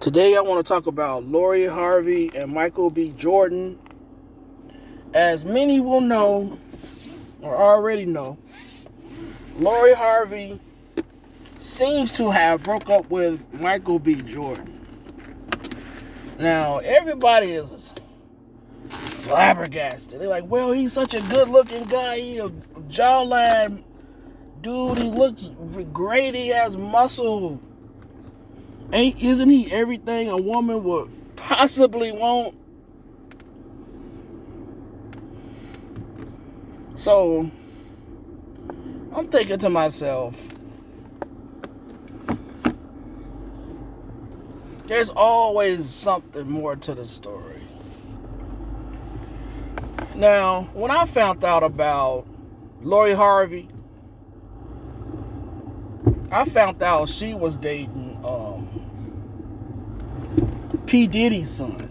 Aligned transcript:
Today, 0.00 0.34
I 0.34 0.40
want 0.40 0.66
to 0.66 0.72
talk 0.72 0.86
about 0.86 1.24
Lori 1.24 1.66
Harvey 1.66 2.30
and 2.34 2.50
Michael 2.50 2.88
B. 2.88 3.12
Jordan. 3.18 3.78
As 5.12 5.44
many 5.44 5.78
will 5.78 6.00
know, 6.00 6.58
or 7.42 7.54
already 7.54 8.06
know, 8.06 8.38
Lori 9.58 9.92
Harvey 9.92 10.58
seems 11.58 12.12
to 12.12 12.30
have 12.30 12.62
broke 12.62 12.88
up 12.88 13.10
with 13.10 13.44
Michael 13.52 13.98
B. 13.98 14.14
Jordan. 14.22 14.80
Now, 16.38 16.78
everybody 16.78 17.48
is 17.48 17.92
flabbergasted. 18.88 20.18
They're 20.18 20.28
like, 20.28 20.46
well, 20.46 20.72
he's 20.72 20.94
such 20.94 21.12
a 21.12 21.20
good 21.28 21.48
looking 21.50 21.84
guy. 21.84 22.16
He 22.16 22.38
a 22.38 22.48
jawline 22.88 23.84
dude. 24.62 24.98
He 24.98 25.10
looks 25.10 25.50
great. 25.92 26.34
He 26.34 26.48
has 26.48 26.78
muscle 26.78 27.60
Ain't 28.92 29.22
isn't 29.22 29.48
he 29.48 29.70
everything 29.72 30.28
a 30.28 30.36
woman 30.36 30.82
would 30.82 31.36
possibly 31.36 32.10
want? 32.10 32.56
So 36.96 37.50
I'm 39.14 39.28
thinking 39.28 39.58
to 39.58 39.70
myself, 39.70 40.46
there's 44.86 45.10
always 45.10 45.88
something 45.88 46.50
more 46.50 46.74
to 46.74 46.94
the 46.94 47.06
story. 47.06 47.60
Now, 50.16 50.68
when 50.74 50.90
I 50.90 51.06
found 51.06 51.44
out 51.44 51.62
about 51.62 52.26
Lori 52.82 53.14
Harvey, 53.14 53.68
I 56.32 56.44
found 56.44 56.82
out 56.82 57.08
she 57.08 57.34
was 57.34 57.56
dating 57.56 58.09
P. 60.90 61.06
Diddy's 61.06 61.48
son. 61.48 61.86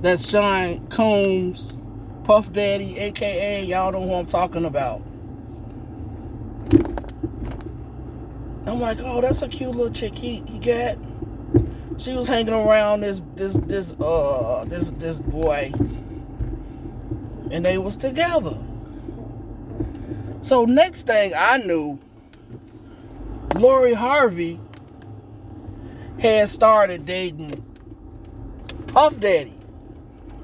That's 0.00 0.28
Sean 0.28 0.84
Combs, 0.88 1.78
Puff 2.24 2.52
Daddy, 2.52 2.98
aka 2.98 3.64
y'all 3.64 3.92
know 3.92 4.02
who 4.02 4.12
I'm 4.14 4.26
talking 4.26 4.64
about. 4.64 5.00
I'm 8.66 8.80
like, 8.80 8.98
oh, 9.02 9.20
that's 9.20 9.42
a 9.42 9.48
cute 9.48 9.70
little 9.70 9.92
chick 9.92 10.16
he, 10.16 10.42
he 10.48 10.58
got. 10.58 10.98
She 11.96 12.14
was 12.14 12.26
hanging 12.26 12.52
around 12.52 13.02
this 13.02 13.22
this 13.36 13.54
this 13.60 13.94
uh 14.00 14.64
this 14.66 14.90
this 14.90 15.20
boy. 15.20 15.70
And 17.52 17.64
they 17.64 17.78
was 17.78 17.96
together. 17.96 18.58
So 20.40 20.64
next 20.64 21.06
thing 21.06 21.34
I 21.36 21.58
knew, 21.58 22.00
Lori 23.54 23.94
Harvey 23.94 24.58
had 26.18 26.48
started 26.48 27.06
dating 27.06 27.64
Puff 28.88 29.18
Daddy 29.20 29.54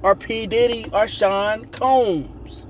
or 0.03 0.15
P. 0.15 0.47
Diddy 0.47 0.87
or 0.93 1.09
Sean 1.09 1.65
Combs. 1.67 2.67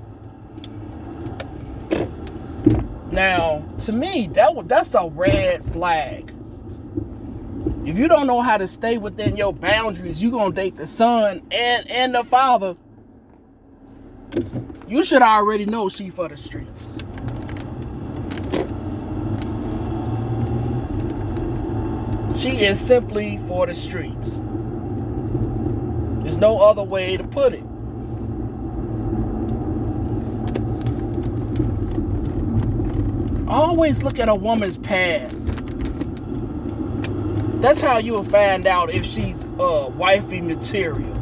Now, 3.11 3.65
to 3.79 3.93
me, 3.93 4.27
that 4.33 4.67
that's 4.67 4.93
a 4.95 5.07
red 5.07 5.63
flag. 5.63 6.33
If 7.85 7.97
you 7.97 8.07
don't 8.07 8.25
know 8.25 8.41
how 8.41 8.57
to 8.57 8.67
stay 8.67 8.97
within 8.97 9.35
your 9.37 9.53
boundaries, 9.53 10.21
you're 10.23 10.31
gonna 10.31 10.55
date 10.55 10.75
the 10.75 10.87
son 10.87 11.43
and, 11.51 11.89
and 11.91 12.15
the 12.15 12.23
father. 12.23 12.75
You 14.87 15.03
should 15.03 15.21
already 15.21 15.65
know 15.65 15.89
she 15.89 16.09
for 16.09 16.27
the 16.27 16.37
streets. 16.37 16.97
She 22.37 22.49
is 22.49 22.79
simply 22.79 23.37
for 23.47 23.65
the 23.65 23.73
streets. 23.73 24.41
There's 26.23 26.37
no 26.37 26.59
other 26.59 26.83
way 26.83 27.15
to 27.15 27.23
put 27.23 27.53
it. 27.53 27.63
Always 33.47 34.03
look 34.03 34.19
at 34.19 34.27
a 34.27 34.35
woman's 34.35 34.77
past. 34.77 35.63
That's 37.61 37.79
how 37.79 37.99
you'll 37.99 38.25
find 38.25 38.67
out 38.67 38.93
if 38.93 39.05
she's 39.05 39.45
uh, 39.59 39.89
wifey 39.95 40.41
material. 40.41 41.13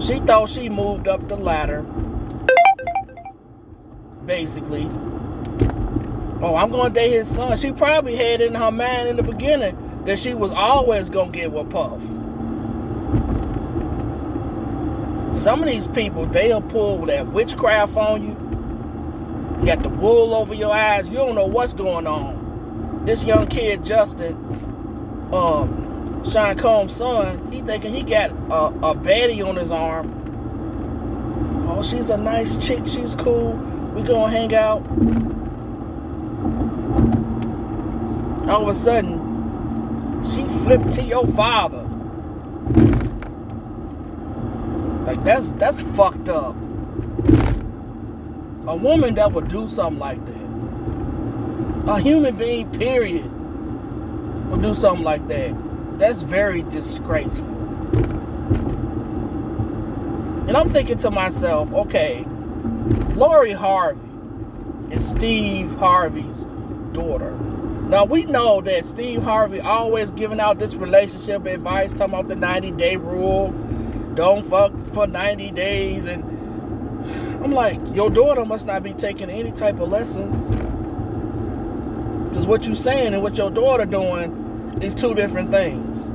She 0.00 0.20
thought 0.20 0.48
she 0.48 0.70
moved 0.70 1.06
up 1.06 1.28
the 1.28 1.36
ladder. 1.36 1.82
Basically. 4.24 4.88
Oh, 6.40 6.54
I'm 6.54 6.70
gonna 6.70 6.92
date 6.92 7.10
his 7.10 7.28
son. 7.28 7.56
She 7.56 7.72
probably 7.72 8.14
had 8.14 8.40
in 8.40 8.54
her 8.54 8.70
mind 8.70 9.08
in 9.08 9.16
the 9.16 9.22
beginning 9.22 10.04
that 10.04 10.18
she 10.18 10.34
was 10.34 10.52
always 10.52 11.08
gonna 11.08 11.30
get 11.30 11.50
with 11.50 11.70
Puff. 11.70 12.02
Some 15.36 15.62
of 15.62 15.68
these 15.68 15.88
people, 15.88 16.26
they'll 16.26 16.62
pull 16.62 17.06
that 17.06 17.26
witchcraft 17.28 17.96
on 17.96 18.22
you. 18.22 18.36
You 19.60 19.66
got 19.66 19.82
the 19.82 19.88
wool 19.88 20.34
over 20.34 20.54
your 20.54 20.72
eyes. 20.72 21.08
You 21.08 21.16
don't 21.16 21.34
know 21.34 21.46
what's 21.46 21.72
going 21.72 22.06
on. 22.06 23.04
This 23.06 23.24
young 23.24 23.46
kid, 23.46 23.84
Justin, 23.84 24.34
um, 25.32 26.22
Sean 26.24 26.56
Combs' 26.56 26.96
son, 26.96 27.50
he 27.50 27.60
thinking 27.62 27.94
he 27.94 28.02
got 28.02 28.30
a, 28.30 28.66
a 28.88 28.94
baddie 28.94 29.46
on 29.46 29.56
his 29.56 29.72
arm. 29.72 30.12
Oh, 31.68 31.82
she's 31.82 32.10
a 32.10 32.16
nice 32.16 32.56
chick. 32.66 32.86
She's 32.86 33.14
cool. 33.14 33.52
We 33.94 34.02
gonna 34.02 34.30
hang 34.30 34.54
out. 34.54 34.82
All 38.48 38.62
of 38.62 38.68
a 38.68 38.74
sudden, 38.74 40.22
she 40.22 40.44
flipped 40.64 40.92
to 40.92 41.02
your 41.02 41.26
father. 41.28 41.82
Like 45.04 45.22
that's 45.24 45.52
that's 45.52 45.82
fucked 45.82 46.28
up. 46.28 46.54
A 48.68 48.74
woman 48.74 49.14
that 49.14 49.32
would 49.32 49.48
do 49.48 49.68
something 49.68 49.98
like 49.98 50.24
that. 50.26 50.46
A 51.88 52.00
human 52.00 52.36
being, 52.36 52.68
period, 52.72 53.30
would 54.50 54.62
do 54.62 54.74
something 54.74 55.04
like 55.04 55.26
that. 55.28 55.54
That's 55.98 56.22
very 56.22 56.62
disgraceful. 56.62 57.46
And 60.48 60.56
I'm 60.56 60.72
thinking 60.72 60.98
to 60.98 61.10
myself, 61.10 61.72
okay, 61.72 62.24
Lori 63.14 63.52
Harvey 63.52 64.00
is 64.90 65.08
Steve 65.08 65.74
Harvey's 65.76 66.46
daughter. 66.92 67.36
Now 67.86 68.04
we 68.04 68.24
know 68.24 68.60
that 68.62 68.84
Steve 68.84 69.22
Harvey 69.22 69.60
always 69.60 70.12
giving 70.12 70.40
out 70.40 70.58
this 70.58 70.74
relationship 70.74 71.46
advice, 71.46 71.92
talking 71.92 72.14
about 72.14 72.26
the 72.28 72.34
90 72.34 72.72
day 72.72 72.96
rule. 72.96 73.50
Don't 74.16 74.44
fuck 74.44 74.72
for 74.86 75.06
90 75.06 75.52
days. 75.52 76.06
And 76.06 76.24
I'm 77.44 77.52
like, 77.52 77.78
your 77.94 78.10
daughter 78.10 78.44
must 78.44 78.66
not 78.66 78.82
be 78.82 78.92
taking 78.92 79.30
any 79.30 79.52
type 79.52 79.78
of 79.78 79.88
lessons. 79.88 80.50
Because 82.28 82.44
what 82.48 82.66
you 82.66 82.74
saying 82.74 83.14
and 83.14 83.22
what 83.22 83.38
your 83.38 83.50
daughter 83.50 83.86
doing 83.86 84.78
is 84.82 84.92
two 84.92 85.14
different 85.14 85.52
things. 85.52 86.10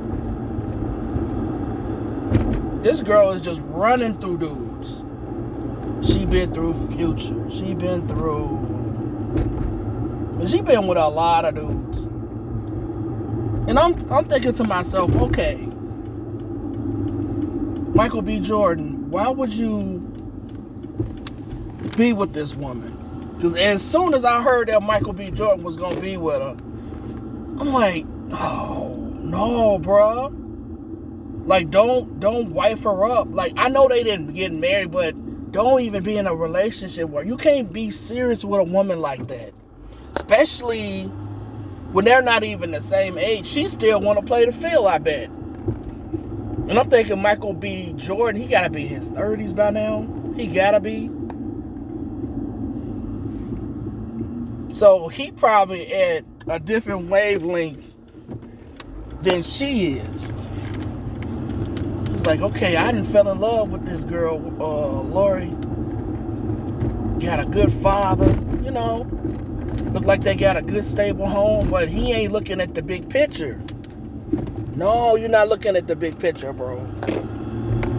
This 2.84 3.00
girl 3.00 3.30
is 3.30 3.40
just 3.40 3.62
running 3.64 4.18
through 4.20 4.38
dudes. 4.38 5.02
She 6.06 6.26
been 6.26 6.52
through 6.52 6.74
Future. 6.88 7.48
She 7.48 7.74
been 7.74 8.06
through 8.06 8.71
and 10.42 10.50
she 10.50 10.60
been 10.60 10.88
with 10.88 10.98
a 10.98 11.08
lot 11.08 11.44
of 11.44 11.54
dudes. 11.54 12.06
And 13.68 13.78
I'm 13.78 13.94
I'm 14.10 14.24
thinking 14.24 14.52
to 14.54 14.64
myself, 14.64 15.14
okay, 15.14 15.54
Michael 17.94 18.22
B. 18.22 18.40
Jordan, 18.40 19.08
why 19.08 19.28
would 19.28 19.52
you 19.52 20.00
be 21.96 22.12
with 22.12 22.34
this 22.34 22.56
woman? 22.56 23.32
Because 23.36 23.56
as 23.56 23.88
soon 23.88 24.14
as 24.14 24.24
I 24.24 24.42
heard 24.42 24.66
that 24.66 24.82
Michael 24.82 25.12
B. 25.12 25.30
Jordan 25.30 25.62
was 25.62 25.76
gonna 25.76 26.00
be 26.00 26.16
with 26.16 26.42
her, 26.42 26.56
I'm 27.60 27.72
like, 27.72 28.04
oh 28.32 28.94
no, 29.20 29.78
bruh. 29.78 30.36
Like 31.46 31.70
don't 31.70 32.18
don't 32.18 32.50
wife 32.50 32.82
her 32.82 33.04
up. 33.04 33.28
Like 33.30 33.52
I 33.56 33.68
know 33.68 33.86
they 33.86 34.02
didn't 34.02 34.34
get 34.34 34.52
married, 34.52 34.90
but 34.90 35.52
don't 35.52 35.82
even 35.82 36.02
be 36.02 36.16
in 36.16 36.26
a 36.26 36.34
relationship 36.34 37.08
where 37.10 37.24
you 37.24 37.36
can't 37.36 37.72
be 37.72 37.92
serious 37.92 38.44
with 38.44 38.58
a 38.58 38.64
woman 38.64 39.00
like 39.00 39.28
that 39.28 39.52
especially 40.32 41.02
when 41.92 42.06
they're 42.06 42.22
not 42.22 42.42
even 42.42 42.70
the 42.70 42.80
same 42.80 43.18
age. 43.18 43.46
She 43.46 43.66
still 43.66 44.00
want 44.00 44.18
to 44.18 44.24
play 44.24 44.46
the 44.46 44.52
field, 44.52 44.86
I 44.86 44.96
bet. 44.98 45.28
And 45.28 46.78
I'm 46.78 46.88
thinking 46.88 47.20
Michael 47.20 47.52
B. 47.52 47.92
Jordan, 47.96 48.40
he 48.40 48.48
gotta 48.48 48.70
be 48.70 48.84
in 48.84 48.88
his 48.88 49.10
30s 49.10 49.54
by 49.54 49.70
now. 49.70 50.08
He 50.34 50.46
gotta 50.46 50.80
be. 50.80 51.10
So 54.74 55.08
he 55.08 55.30
probably 55.32 55.92
at 55.92 56.24
a 56.48 56.58
different 56.58 57.10
wavelength 57.10 57.94
than 59.20 59.42
she 59.42 59.98
is. 59.98 60.32
He's 62.10 62.24
like, 62.24 62.40
okay, 62.40 62.76
I 62.76 62.90
didn't 62.90 63.08
fell 63.08 63.28
in 63.28 63.38
love 63.38 63.70
with 63.70 63.86
this 63.86 64.04
girl, 64.04 64.36
uh, 64.58 65.02
Lori. 65.02 65.50
Got 67.20 67.40
a 67.40 67.46
good 67.50 67.70
father, 67.70 68.30
you 68.64 68.70
know 68.70 69.06
look 69.92 70.04
like 70.04 70.22
they 70.22 70.34
got 70.34 70.56
a 70.56 70.62
good 70.62 70.84
stable 70.84 71.26
home, 71.26 71.68
but 71.70 71.88
he 71.88 72.12
ain't 72.12 72.32
looking 72.32 72.60
at 72.60 72.74
the 72.74 72.82
big 72.82 73.10
picture. 73.10 73.60
No, 74.74 75.16
you're 75.16 75.28
not 75.28 75.48
looking 75.48 75.76
at 75.76 75.86
the 75.86 75.94
big 75.94 76.18
picture, 76.18 76.52
bro. 76.52 76.86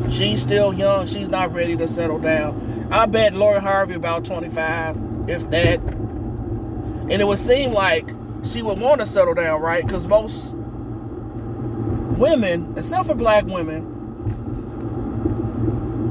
She's 0.09 0.41
still 0.41 0.73
young. 0.73 1.05
She's 1.05 1.29
not 1.29 1.53
ready 1.53 1.77
to 1.77 1.87
settle 1.87 2.19
down. 2.19 2.87
I 2.91 3.05
bet 3.05 3.33
Lori 3.33 3.59
Harvey 3.59 3.93
about 3.93 4.25
25, 4.25 4.97
if 5.27 5.49
that. 5.51 5.79
And 5.79 7.11
it 7.11 7.27
would 7.27 7.37
seem 7.37 7.73
like 7.73 8.09
she 8.43 8.61
would 8.61 8.79
want 8.79 9.01
to 9.01 9.07
settle 9.07 9.35
down, 9.35 9.61
right? 9.61 9.83
Because 9.83 10.07
most 10.07 10.55
women, 12.17 12.73
except 12.75 13.07
for 13.07 13.15
black 13.15 13.45
women, 13.45 13.89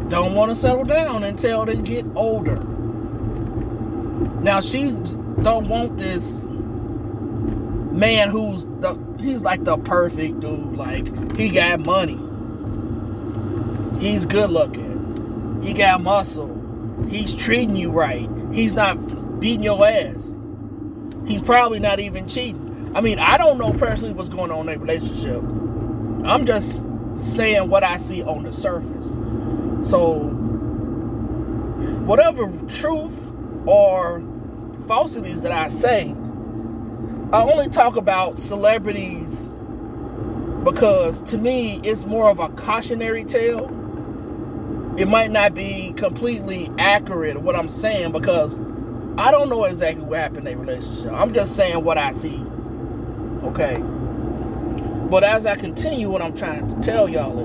don't 0.08 0.34
want 0.34 0.50
to 0.50 0.54
settle 0.54 0.84
down 0.84 1.24
until 1.24 1.64
they 1.64 1.76
get 1.76 2.04
older. 2.14 2.56
Now 4.42 4.60
she 4.60 4.96
don't 5.42 5.68
want 5.68 5.98
this 5.98 6.46
man 7.92 8.28
who's 8.30 8.64
the 8.64 8.98
he's 9.20 9.42
like 9.42 9.64
the 9.64 9.76
perfect 9.78 10.40
dude. 10.40 10.76
Like 10.76 11.36
he 11.36 11.50
got 11.50 11.80
money. 11.80 12.18
He's 14.00 14.26
good 14.26 14.50
looking. 14.50 15.60
He 15.62 15.72
got 15.74 16.02
muscle. 16.02 16.58
He's 17.08 17.34
treating 17.34 17.76
you 17.76 17.90
right. 17.90 18.28
He's 18.52 18.74
not 18.74 19.40
beating 19.40 19.64
your 19.64 19.86
ass. 19.86 20.34
He's 21.26 21.42
probably 21.42 21.78
not 21.78 22.00
even 22.00 22.26
cheating. 22.26 22.92
I 22.94 23.00
mean, 23.00 23.18
I 23.18 23.38
don't 23.38 23.58
know 23.58 23.72
personally 23.72 24.14
what's 24.14 24.28
going 24.28 24.50
on 24.50 24.60
in 24.60 24.66
their 24.66 24.78
relationship. 24.78 25.42
I'm 26.24 26.46
just 26.46 26.84
saying 27.14 27.68
what 27.68 27.84
I 27.84 27.96
see 27.96 28.22
on 28.22 28.44
the 28.44 28.52
surface. 28.52 29.12
So, 29.88 30.30
whatever 32.04 32.50
truth 32.68 33.32
or 33.66 34.20
falsities 34.86 35.42
that 35.42 35.52
I 35.52 35.68
say, 35.68 36.14
I 37.32 37.42
only 37.42 37.68
talk 37.68 37.96
about 37.96 38.38
celebrities 38.38 39.46
because 40.64 41.22
to 41.22 41.38
me 41.38 41.80
it's 41.82 42.06
more 42.06 42.28
of 42.30 42.38
a 42.38 42.48
cautionary 42.50 43.24
tale. 43.24 43.66
It 44.98 45.06
might 45.06 45.30
not 45.30 45.54
be 45.54 45.94
completely 45.96 46.70
accurate 46.78 47.40
what 47.40 47.56
I'm 47.56 47.68
saying 47.68 48.12
because 48.12 48.58
I 49.16 49.30
don't 49.30 49.48
know 49.48 49.64
exactly 49.64 50.04
what 50.04 50.18
happened 50.18 50.40
in 50.40 50.44
their 50.44 50.58
relationship. 50.58 51.12
I'm 51.12 51.32
just 51.32 51.56
saying 51.56 51.82
what 51.84 51.98
I 51.98 52.12
see. 52.12 52.44
Okay. 53.44 53.82
But 55.10 55.24
as 55.24 55.46
I 55.46 55.56
continue, 55.56 56.10
what 56.10 56.22
I'm 56.22 56.34
trying 56.34 56.68
to 56.68 56.80
tell 56.80 57.08
y'all 57.08 57.38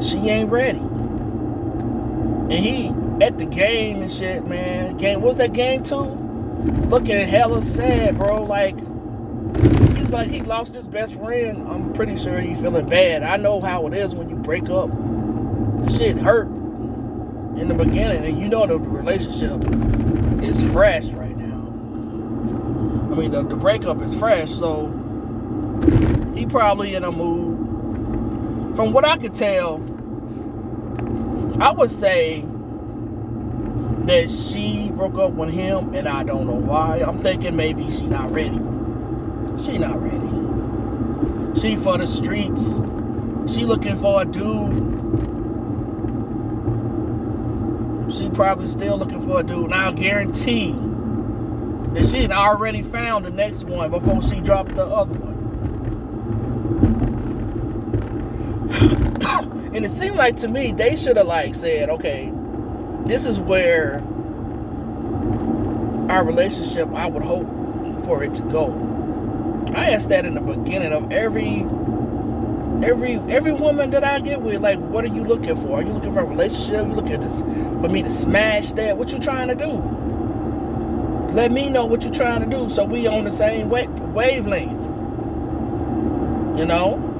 is 0.00 0.08
she 0.08 0.18
ain't 0.28 0.50
ready. 0.50 0.78
And 0.78 2.52
he 2.52 2.88
at 3.22 3.38
the 3.38 3.46
game 3.46 4.02
and 4.02 4.10
shit, 4.12 4.46
man. 4.46 4.96
Game 4.96 5.20
what's 5.20 5.38
that 5.38 5.52
game 5.52 5.82
too? 5.82 6.24
looking 6.64 7.26
hella 7.26 7.62
sad, 7.62 8.16
bro. 8.16 8.44
Like 8.44 8.78
he's 9.96 10.08
like 10.08 10.30
he 10.30 10.42
lost 10.42 10.74
his 10.74 10.88
best 10.88 11.18
friend. 11.18 11.68
I'm 11.68 11.92
pretty 11.92 12.16
sure 12.16 12.38
he's 12.38 12.60
feeling 12.60 12.88
bad. 12.88 13.22
I 13.22 13.36
know 13.36 13.60
how 13.60 13.86
it 13.86 13.94
is 13.94 14.14
when 14.14 14.30
you 14.30 14.36
break 14.36 14.68
up. 14.70 14.90
Shit 15.90 16.16
hurt 16.16 16.46
in 16.46 17.68
the 17.68 17.74
beginning, 17.74 18.24
and 18.24 18.40
you 18.40 18.48
know 18.48 18.66
the 18.66 18.78
relationship 18.78 19.62
is 20.42 20.64
fresh 20.72 21.10
right 21.10 21.36
now. 21.36 21.66
I 23.12 23.16
mean, 23.16 23.30
the, 23.30 23.42
the 23.42 23.56
breakup 23.56 24.00
is 24.00 24.16
fresh, 24.16 24.50
so 24.50 24.88
he 26.34 26.46
probably 26.46 26.94
in 26.94 27.04
a 27.04 27.12
mood. 27.12 28.76
From 28.76 28.92
what 28.92 29.04
I 29.04 29.18
could 29.18 29.34
tell, 29.34 29.76
I 31.60 31.72
would 31.72 31.90
say 31.90 32.44
that 34.06 34.28
she 34.28 34.90
broke 34.94 35.16
up 35.16 35.32
with 35.32 35.50
him 35.50 35.94
and 35.94 36.06
I 36.06 36.24
don't 36.24 36.46
know 36.46 36.56
why. 36.56 36.98
I'm 36.98 37.22
thinking 37.22 37.56
maybe 37.56 37.90
she 37.90 38.06
not 38.06 38.30
ready. 38.30 38.60
She 39.58 39.78
not 39.78 40.02
ready. 40.02 41.58
She 41.58 41.76
for 41.76 41.96
the 41.96 42.06
streets. 42.06 42.82
She 43.52 43.64
looking 43.64 43.96
for 43.96 44.22
a 44.22 44.24
dude. 44.24 44.92
She 48.12 48.28
probably 48.30 48.66
still 48.66 48.98
looking 48.98 49.20
for 49.26 49.40
a 49.40 49.42
dude. 49.42 49.70
Now 49.70 49.88
I 49.88 49.92
guarantee 49.92 50.72
that 51.94 52.04
she 52.04 52.18
had 52.22 52.32
already 52.32 52.82
found 52.82 53.24
the 53.24 53.30
next 53.30 53.64
one 53.64 53.90
before 53.90 54.20
she 54.22 54.40
dropped 54.40 54.74
the 54.74 54.84
other 54.84 55.18
one. 55.18 55.34
and 59.74 59.84
it 59.84 59.90
seemed 59.90 60.16
like 60.16 60.36
to 60.38 60.48
me 60.48 60.72
they 60.72 60.96
should 60.96 61.16
have 61.16 61.26
like 61.26 61.54
said, 61.54 61.88
okay, 61.88 62.32
this 63.06 63.26
is 63.26 63.38
where 63.38 64.02
our 66.10 66.24
relationship, 66.24 66.88
I 66.94 67.06
would 67.06 67.22
hope 67.22 67.46
for 68.04 68.22
it 68.22 68.34
to 68.36 68.42
go. 68.42 68.72
I 69.74 69.90
ask 69.90 70.08
that 70.08 70.24
in 70.24 70.34
the 70.34 70.40
beginning 70.40 70.92
of 70.92 71.12
every 71.12 71.66
every 72.82 73.14
every 73.32 73.52
woman 73.52 73.90
that 73.90 74.04
I 74.04 74.20
get 74.20 74.40
with. 74.42 74.60
Like, 74.60 74.78
what 74.78 75.04
are 75.04 75.08
you 75.08 75.24
looking 75.24 75.56
for? 75.56 75.78
Are 75.78 75.82
you 75.82 75.92
looking 75.92 76.12
for 76.12 76.20
a 76.20 76.24
relationship? 76.24 76.86
You 76.86 76.94
looking 76.94 77.20
to 77.20 77.30
for 77.30 77.88
me 77.88 78.02
to 78.02 78.10
smash 78.10 78.72
that? 78.72 78.96
What 78.96 79.12
you 79.12 79.18
trying 79.18 79.48
to 79.48 79.54
do? 79.54 79.72
Let 81.32 81.50
me 81.50 81.68
know 81.68 81.84
what 81.86 82.04
you're 82.04 82.12
trying 82.12 82.48
to 82.48 82.56
do, 82.56 82.70
so 82.70 82.84
we 82.84 83.06
on 83.06 83.24
the 83.24 83.32
same 83.32 83.68
wavelength. 83.68 84.70
You 86.58 86.66
know. 86.66 87.10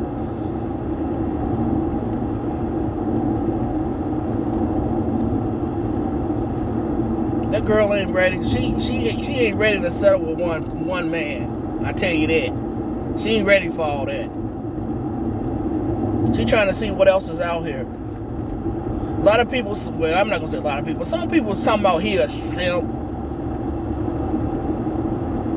That 7.50 7.53
girl 7.64 7.94
ain't 7.94 8.10
ready. 8.10 8.42
She 8.44 8.78
she 8.78 9.22
she 9.22 9.32
ain't 9.32 9.56
ready 9.56 9.80
to 9.80 9.90
settle 9.90 10.20
with 10.20 10.38
one 10.38 10.84
one 10.84 11.10
man. 11.10 11.82
I 11.84 11.92
tell 11.92 12.12
you 12.12 12.26
that. 12.26 13.20
She 13.20 13.30
ain't 13.30 13.46
ready 13.46 13.68
for 13.68 13.82
all 13.82 14.06
that. 14.06 14.30
She 16.36 16.44
trying 16.44 16.68
to 16.68 16.74
see 16.74 16.90
what 16.90 17.08
else 17.08 17.28
is 17.28 17.40
out 17.40 17.62
here. 17.62 17.82
A 17.82 19.22
lot 19.24 19.40
of 19.40 19.50
people, 19.50 19.76
well, 19.92 20.20
I'm 20.20 20.28
not 20.28 20.40
gonna 20.40 20.50
say 20.50 20.58
a 20.58 20.60
lot 20.60 20.78
of 20.78 20.86
people. 20.86 21.04
Some 21.04 21.30
people 21.30 21.54
talking 21.54 21.80
about 21.80 22.02
he 22.02 22.16
a 22.16 22.28
simp. 22.28 22.84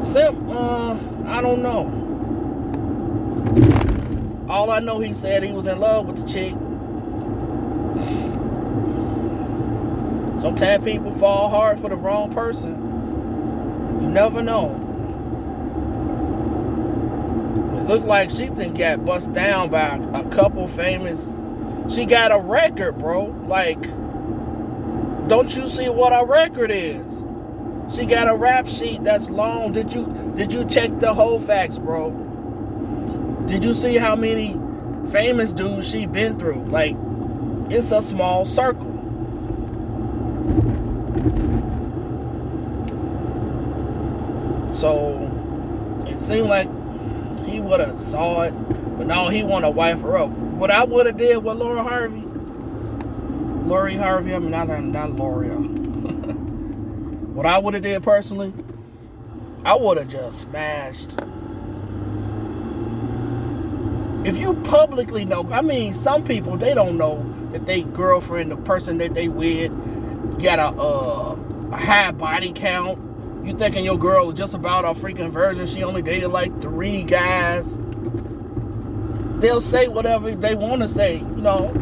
Simp, 0.02 0.50
uh, 0.50 0.98
I 1.26 1.42
don't 1.42 1.62
know. 1.62 2.06
All 4.48 4.72
I 4.72 4.80
know, 4.80 5.00
he 5.00 5.14
said 5.14 5.44
he 5.44 5.52
was 5.52 5.68
in 5.68 5.80
love 5.80 6.06
with 6.08 6.22
the 6.22 6.28
chick. 6.28 6.54
Sometimes 10.38 10.84
people 10.84 11.12
fall 11.14 11.50
hard 11.50 11.80
for 11.80 11.90
the 11.90 11.96
wrong 11.96 12.32
person. 12.32 12.76
You 14.02 14.10
never 14.10 14.44
know. 14.44 14.84
It 17.76 17.88
looked 17.88 18.06
like 18.06 18.30
she 18.30 18.50
been 18.50 18.76
got 18.76 19.04
bust 19.04 19.34
down 19.34 19.70
by 19.70 20.00
a 20.14 20.24
couple 20.30 20.68
famous. 20.68 21.34
She 21.90 22.06
got 22.06 22.32
a 22.32 22.40
record, 22.40 23.00
bro. 23.00 23.26
Like, 23.48 23.82
don't 25.28 25.56
you 25.56 25.68
see 25.70 25.90
what 25.90 26.14
a 26.14 26.26
record 26.26 26.70
is? 26.72 27.24
She 27.90 28.06
got 28.06 28.28
a 28.28 28.36
rap 28.36 28.68
sheet 28.68 29.04
that's 29.04 29.30
long. 29.30 29.72
Did 29.72 29.94
you 29.94 30.06
did 30.38 30.54
you 30.54 30.66
check 30.66 31.00
the 31.00 31.14
whole 31.14 31.40
facts, 31.40 31.80
bro? 31.80 32.12
Did 33.48 33.64
you 33.64 33.74
see 33.74 33.96
how 33.96 34.16
many 34.16 34.54
famous 35.12 35.54
dudes 35.54 35.90
she 35.90 36.06
been 36.06 36.38
through? 36.38 36.66
Like, 36.66 36.96
it's 37.72 37.92
a 37.92 38.02
small 38.02 38.46
circle. 38.46 38.97
So 44.78 46.06
it 46.06 46.22
seemed 46.22 46.50
like 46.50 46.70
he 47.48 47.60
would 47.60 47.80
have 47.80 48.00
saw 48.00 48.44
it, 48.44 48.52
but 48.96 49.08
now 49.08 49.28
he 49.28 49.42
want 49.42 49.66
to 49.66 49.72
wife 49.72 50.02
her 50.02 50.18
up. 50.18 50.30
What 50.30 50.70
I 50.70 50.84
would 50.84 51.08
have 51.08 51.18
did 51.18 51.44
with 51.44 51.58
Laura 51.58 51.82
Harvey, 51.82 52.22
Lori 53.68 53.96
Harvey, 53.96 54.36
I 54.36 54.40
mean 54.40 54.52
not 54.52 54.68
not 54.68 55.14
Laura. 55.14 55.48
what 57.34 57.48
I 57.48 57.58
would 57.58 57.74
have 57.74 57.82
did 57.82 58.04
personally, 58.04 58.54
I 59.66 59.76
would 59.76 59.98
have 59.98 60.10
just 60.10 60.42
smashed. 60.42 61.18
If 64.28 64.38
you 64.38 64.54
publicly 64.64 65.26
know, 65.26 65.50
I 65.52 65.64
mean, 65.64 65.92
some 65.92 66.24
people 66.24 66.56
they 66.56 66.76
don't 66.76 67.00
know 67.00 67.26
that 67.52 67.66
they 67.66 67.82
girlfriend, 67.82 68.52
the 68.52 68.58
person 68.58 69.00
that 69.00 69.16
they 69.16 69.28
with, 69.28 69.72
got 70.40 70.60
a, 70.60 70.68
uh, 70.80 71.36
a 71.72 71.78
high 71.78 72.12
body 72.12 72.52
count 72.52 73.07
you 73.48 73.58
thinking 73.58 73.86
your 73.86 73.98
girl 73.98 74.34
just 74.34 74.54
about 74.54 74.84
a 74.84 74.90
freaking 74.90 75.30
virgin? 75.30 75.66
She 75.68 75.82
only 75.82 76.02
dated 76.02 76.32
like 76.32 76.62
three 76.62 77.04
guys. 77.04 77.80
They'll 79.40 79.62
say 79.62 79.88
whatever 79.88 80.36
they 80.36 80.54
want 80.54 80.82
to 80.82 80.88
say. 80.88 81.20
You 81.20 81.38
know, 81.38 81.74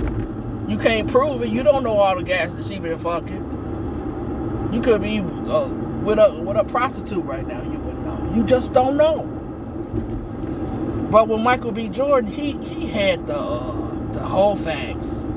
you 0.67 0.77
can't 0.77 1.10
prove 1.10 1.41
it. 1.41 1.50
You 1.50 1.63
don't 1.63 1.84
know 1.84 1.98
all 1.98 2.15
the 2.15 2.24
guys 2.24 2.55
that 2.55 2.72
she 2.72 2.79
been 2.79 3.00
fucking. 3.00 4.69
You 4.74 4.81
could 4.81 5.01
be 5.01 5.19
uh, 5.19 5.67
with 6.03 6.19
a 6.19 6.39
with 6.39 6.55
a 6.55 6.63
prostitute 6.65 7.25
right 7.25 7.48
now. 7.48 7.63
You 7.63 7.79
wouldn't 7.79 8.05
know. 8.05 8.34
You 8.36 8.43
just 8.43 8.72
don't 8.72 8.95
know. 8.95 9.24
But 11.10 11.27
with 11.27 11.41
Michael 11.41 11.72
B. 11.72 11.89
Jordan, 11.89 12.29
he 12.29 12.60
he 12.60 12.86
had 12.86 13.25
the 13.25 13.38
uh, 13.38 14.12
the 14.12 14.19
whole 14.19 14.55
facts. 14.55 15.27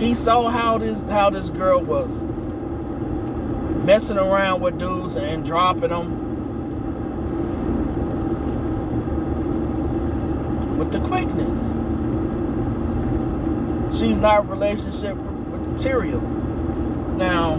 He 0.00 0.14
saw 0.14 0.48
how 0.48 0.78
this 0.78 1.04
how 1.04 1.30
this 1.30 1.50
girl 1.50 1.80
was 1.80 2.26
messing 3.84 4.16
around 4.16 4.62
with 4.62 4.78
dudes 4.78 5.16
and 5.16 5.44
dropping 5.44 5.90
them. 5.90 6.24
With 10.78 10.90
the 10.90 11.00
quickness. 11.00 11.68
She's 13.98 14.18
not 14.18 14.48
relationship 14.48 15.16
material. 15.16 16.20
Now, 16.20 17.56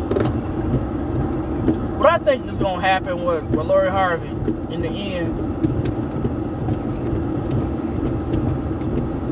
what 1.98 2.10
I 2.10 2.17
think 2.17 2.48
is 2.48 2.58
going 2.58 2.82
to 2.82 2.86
happen 2.86 3.24
with, 3.24 3.44
with 3.44 3.67
Lori 3.67 3.89
Harvey 3.89 4.27
in 4.27 4.82
the 4.82 4.89
end, 4.89 5.34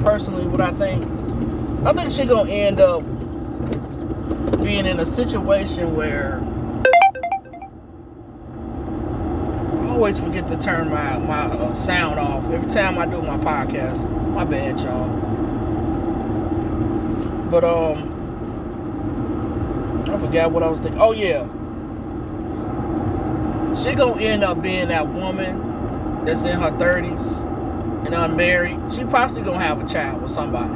personally, 0.03 0.45
what 0.45 0.62
I 0.62 0.71
think, 0.71 1.03
I 1.85 1.93
think 1.93 2.12
she's 2.12 2.27
going 2.27 2.47
to 2.47 2.53
end 2.53 2.79
up 2.79 3.03
being 4.63 4.85
in 4.85 5.00
a 5.00 5.05
situation 5.05 5.95
where 5.95 6.41
always 10.03 10.19
forget 10.19 10.45
to 10.50 10.57
turn 10.57 10.89
my, 10.89 11.17
my 11.19 11.43
uh, 11.43 11.74
sound 11.74 12.19
off 12.19 12.43
every 12.51 12.69
time 12.69 13.00
I 13.00 13.05
do 13.05 13.22
my 13.22 13.38
podcast. 13.38 14.10
My 14.33 14.43
bad, 14.43 14.77
y'all. 14.81 15.07
But, 17.50 17.63
um, 17.63 18.10
I 20.13 20.17
forgot 20.17 20.51
what 20.51 20.62
I 20.62 20.67
was 20.67 20.81
thinking. 20.81 21.00
Oh, 21.00 21.13
yeah. 21.13 21.43
She 23.81 23.95
gonna 23.95 24.22
end 24.22 24.43
up 24.43 24.62
being 24.62 24.89
that 24.89 25.07
woman 25.07 26.25
that's 26.25 26.43
in 26.43 26.60
her 26.60 26.72
30s 26.72 27.41
and 28.05 28.13
unmarried. 28.13 28.91
She 28.91 29.05
possibly 29.05 29.43
gonna 29.43 29.63
have 29.63 29.81
a 29.81 29.88
child 29.88 30.22
with 30.22 30.31
somebody. 30.31 30.74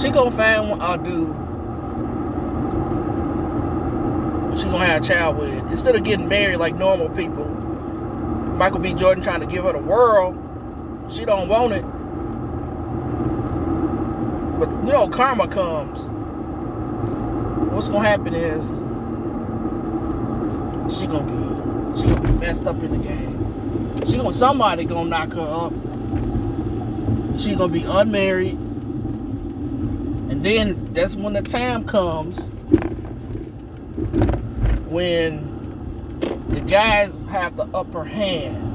She 0.00 0.12
gonna 0.12 0.30
find 0.30 0.80
a 0.80 0.96
dude 0.96 1.34
she 4.56 4.64
gonna 4.64 4.86
have 4.86 5.02
a 5.02 5.04
child 5.04 5.38
with. 5.38 5.70
Instead 5.72 5.96
of 5.96 6.04
getting 6.04 6.28
married 6.28 6.58
like 6.58 6.76
normal 6.76 7.08
people, 7.08 7.61
Michael 8.62 8.78
B. 8.78 8.94
Jordan 8.94 9.24
trying 9.24 9.40
to 9.40 9.46
give 9.46 9.64
her 9.64 9.72
the 9.72 9.80
world, 9.80 10.36
she 11.12 11.24
don't 11.24 11.48
want 11.48 11.72
it. 11.72 11.82
But 14.60 14.70
you 14.86 14.92
know, 14.92 15.08
karma 15.08 15.48
comes. 15.48 16.10
What's 17.72 17.88
gonna 17.88 18.06
happen 18.06 18.34
is 18.34 18.68
she 20.96 21.08
gonna 21.08 21.26
be 21.26 22.00
she 22.00 22.06
gonna 22.06 22.20
be 22.20 22.34
messed 22.34 22.64
up 22.68 22.80
in 22.84 22.92
the 22.92 22.98
game. 22.98 24.06
She 24.06 24.16
gonna 24.16 24.32
somebody 24.32 24.84
gonna 24.84 25.10
knock 25.10 25.32
her 25.32 25.40
up. 25.40 25.72
She 27.40 27.56
gonna 27.56 27.72
be 27.72 27.82
unmarried. 27.82 28.54
And 30.30 30.44
then 30.44 30.94
that's 30.94 31.16
when 31.16 31.32
the 31.32 31.42
time 31.42 31.84
comes 31.84 32.48
when 34.88 35.51
the 36.52 36.60
guys 36.60 37.22
have 37.22 37.56
the 37.56 37.64
upper 37.74 38.04
hand. 38.04 38.70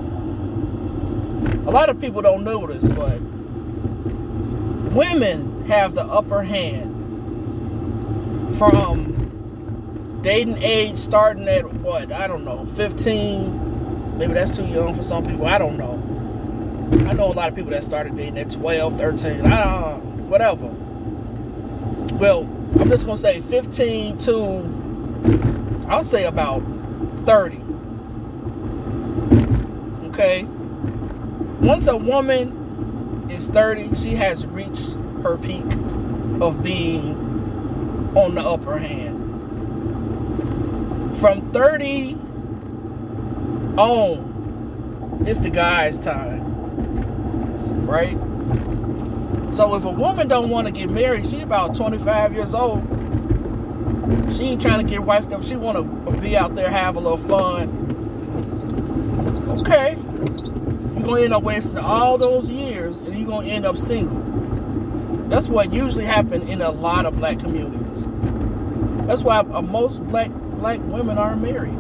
A 1.68 1.72
lot 1.72 1.90
of 1.90 2.02
people 2.02 2.22
don't 2.22 2.44
know 2.44 2.66
this, 2.68 2.88
but 2.88 3.20
women 4.94 5.66
have 5.68 5.96
the 5.96 6.04
upper 6.04 6.44
hand 6.44 6.96
from 8.58 10.20
dating 10.22 10.58
age 10.62 10.98
starting 10.98 11.48
at 11.48 11.72
what? 11.74 12.12
I 12.12 12.28
don't 12.28 12.44
know, 12.44 12.66
15. 12.66 14.18
Maybe 14.18 14.34
that's 14.34 14.52
too 14.52 14.66
young 14.66 14.96
for 14.96 15.04
some 15.04 15.26
people. 15.26 15.46
I 15.46 15.58
don't 15.58 15.78
know. 15.78 16.04
I 17.10 17.14
know 17.14 17.32
a 17.32 17.34
lot 17.34 17.50
of 17.50 17.56
people 17.56 17.72
that 17.72 17.84
started 17.84 18.18
dating 18.18 18.38
at 18.40 18.52
12, 18.52 18.98
13. 18.98 19.46
I 19.46 19.64
don't 19.64 19.82
know, 19.82 19.98
whatever. 20.28 20.68
Well, 22.16 22.50
I'm 22.80 22.90
just 22.90 23.06
going 23.06 23.18
to 23.18 23.22
say 23.22 23.42
15 23.42 24.18
to 24.20 24.78
I'll 25.90 26.04
say 26.04 26.26
about 26.26 26.62
30. 27.26 27.67
Okay? 30.18 30.46
Once 31.62 31.88
a 31.88 31.96
woman 31.96 33.28
is 33.30 33.50
30, 33.50 33.94
she 33.94 34.16
has 34.16 34.48
reached 34.48 34.96
her 35.22 35.38
peak 35.38 35.64
of 36.42 36.64
being 36.64 37.14
on 38.18 38.34
the 38.34 38.42
upper 38.42 38.80
hand. 38.80 39.16
From 41.20 41.52
30 41.52 42.14
on, 43.78 45.24
it's 45.28 45.38
the 45.38 45.52
guy's 45.52 46.00
time. 46.00 46.42
Right? 47.86 48.18
So 49.54 49.76
if 49.76 49.86
a 49.86 49.92
woman 49.92 50.28
don't 50.28 50.50
want 50.50 50.66
to 50.66 50.74
get 50.74 50.90
married, 50.90 51.28
she 51.28 51.42
about 51.42 51.76
25 51.76 52.34
years 52.34 52.56
old 52.56 52.82
she 54.36 54.46
ain't 54.46 54.64
trying 54.64 54.80
to 54.80 54.92
get 54.92 55.02
wifed 55.02 55.32
up. 55.32 55.44
She 55.44 55.56
want 55.56 55.78
to 55.78 56.22
be 56.22 56.36
out 56.36 56.56
there, 56.56 56.72
have 56.72 56.96
a 56.96 57.00
little 57.00 57.18
fun. 57.20 57.86
Okay. 59.60 59.96
To 61.08 61.14
end 61.16 61.34
up 61.34 61.44
wasting 61.44 61.78
all 61.80 62.18
those 62.18 62.52
years 62.52 63.08
and 63.08 63.18
you're 63.18 63.42
to 63.42 63.48
end 63.48 63.66
up 63.66 63.78
single. 63.78 64.18
That's 65.30 65.48
what 65.48 65.72
usually 65.72 66.04
happens 66.04 66.50
in 66.50 66.62
a 66.62 66.70
lot 66.70 67.06
of 67.06 67.16
black 67.16 67.40
communities. 67.40 68.06
That's 69.08 69.24
why 69.24 69.38
uh, 69.38 69.62
most 69.62 70.06
black 70.08 70.30
black 70.32 70.80
women 70.84 71.18
are 71.18 71.38
married. 71.38 71.72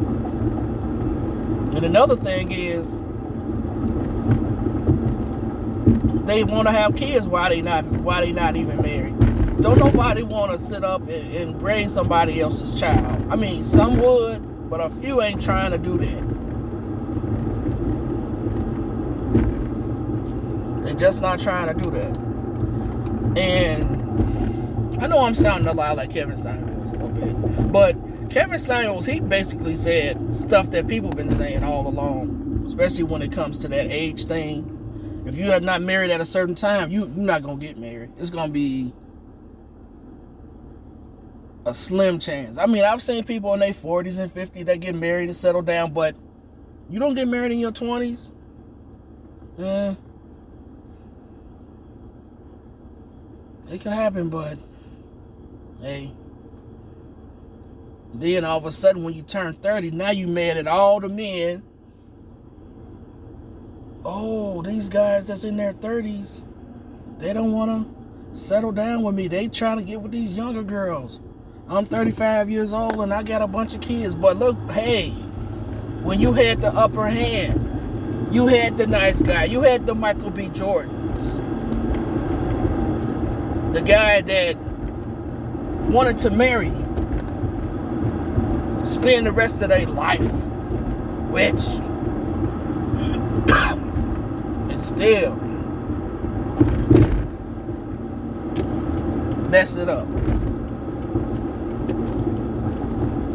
And 1.76 1.84
another 1.84 2.16
thing 2.16 2.54
is 2.54 3.00
they 6.26 6.46
want 6.46 6.70
to 6.70 6.72
have 6.72 6.96
kids 6.96 7.28
while 7.28 7.50
they 7.50 7.62
not 7.62 7.84
why 7.86 8.24
they 8.24 8.32
not 8.32 8.56
even 8.56 8.82
married. 8.82 9.20
Don't 9.62 9.78
nobody 9.78 10.24
want 10.24 10.54
to 10.54 10.58
sit 10.58 10.86
up 10.86 11.02
and, 11.02 11.34
and 11.34 11.62
raise 11.62 11.94
somebody 11.94 12.40
else's 12.40 12.80
child. 12.80 13.30
I 13.30 13.36
mean, 13.36 13.62
some 13.62 14.00
would, 14.00 14.70
but 14.70 14.80
a 14.80 14.90
few 14.90 15.22
ain't 15.22 15.44
trying 15.44 15.72
to 15.72 15.78
do 15.78 15.98
that. 15.98 16.47
Just 20.98 21.22
not 21.22 21.40
trying 21.40 21.76
to 21.76 21.84
do 21.84 21.92
that. 21.92 22.18
And 23.38 25.04
I 25.04 25.08
know 25.08 25.20
I'm 25.20 25.36
sounding 25.36 25.68
a 25.68 25.74
lot 25.74 25.96
like 25.96 26.12
Kevin 26.12 26.38
Samuels 26.38 26.92
a 26.92 26.94
little 26.94 27.10
bit, 27.10 27.72
but 27.72 27.96
Kevin 28.30 28.60
Samuels, 28.60 29.06
he 29.06 29.20
basically 29.20 29.76
said 29.76 30.36
stuff 30.36 30.72
that 30.72 30.88
people 30.88 31.12
been 31.12 31.30
saying 31.30 31.64
all 31.64 31.88
along, 31.88 32.64
especially 32.66 33.04
when 33.04 33.22
it 33.22 33.32
comes 33.32 33.60
to 33.60 33.68
that 33.68 33.92
age 33.92 34.26
thing. 34.26 34.74
If 35.26 35.38
you 35.38 35.52
are 35.52 35.60
not 35.60 35.82
married 35.82 36.10
at 36.10 36.20
a 36.20 36.26
certain 36.26 36.56
time, 36.56 36.90
you, 36.90 37.02
you're 37.02 37.10
not 37.10 37.44
gonna 37.44 37.58
get 37.58 37.78
married. 37.78 38.12
It's 38.18 38.32
gonna 38.32 38.52
be 38.52 38.94
a 41.66 41.74
slim 41.74 42.18
chance. 42.18 42.58
I 42.58 42.66
mean, 42.66 42.84
I've 42.84 43.04
seen 43.04 43.24
people 43.24 43.54
in 43.54 43.60
their 43.60 43.74
40s 43.74 44.20
and 44.20 44.34
50s 44.34 44.66
that 44.66 44.80
get 44.80 44.96
married 44.96 45.26
and 45.26 45.36
settle 45.36 45.62
down, 45.62 45.94
but 45.94 46.16
you 46.90 47.00
don't 47.00 47.14
get 47.14 47.28
married 47.28 47.52
in 47.52 47.60
your 47.60 47.72
20s. 47.72 48.32
Eh. 49.60 49.96
It 53.70 53.82
can 53.82 53.92
happen, 53.92 54.30
but 54.30 54.58
hey. 55.82 56.12
Then 58.14 58.46
all 58.46 58.58
of 58.58 58.66
a 58.66 58.72
sudden, 58.72 59.04
when 59.04 59.14
you 59.14 59.22
turn 59.22 59.54
30, 59.54 59.92
now 59.92 60.12
you 60.12 60.28
mad 60.28 60.58
at 60.58 60.68
all 60.68 61.00
the 61.00 61.10
men. 61.10 61.64
Oh, 64.06 64.62
these 64.62 64.88
guys 64.88 65.28
that's 65.28 65.44
in 65.44 65.58
their 65.58 65.74
30s, 65.74 66.44
they 67.18 67.34
don't 67.34 67.52
want 67.52 67.70
to 67.72 68.38
settle 68.38 68.72
down 68.72 69.04
with 69.04 69.16
me. 69.16 69.28
They 69.28 69.48
trying 69.48 69.78
to 69.78 69.84
get 69.84 70.02
with 70.02 70.12
these 70.12 70.32
younger 70.32 70.64
girls. 70.64 71.20
I'm 71.68 71.86
35 71.86 72.50
years 72.50 72.74
old 72.74 73.02
and 73.02 73.14
I 73.14 73.24
got 73.24 73.42
a 73.42 73.48
bunch 73.48 73.76
of 73.76 73.82
kids. 73.82 74.16
But 74.16 74.38
look, 74.38 74.56
hey, 74.72 75.10
when 76.04 76.22
you 76.22 76.32
had 76.32 76.62
the 76.62 76.70
upper 76.70 77.08
hand, 77.08 77.64
you 78.34 78.48
had 78.48 78.78
the 78.78 78.88
nice 78.88 79.22
guy, 79.22 79.46
you 79.46 79.62
had 79.62 79.86
the 79.86 79.96
Michael 79.96 80.30
B. 80.30 80.48
Jordans, 80.48 80.97
the 83.78 83.84
guy 83.84 84.22
that 84.22 84.58
wanted 85.92 86.18
to 86.18 86.32
marry 86.32 86.72
spend 88.84 89.28
the 89.28 89.32
rest 89.32 89.62
of 89.62 89.70
their 89.70 89.86
life 89.86 90.32
which 91.30 91.54
and 94.72 94.82
still 94.82 95.36
mess 99.52 99.76
it 99.76 99.88
up. 99.88 100.08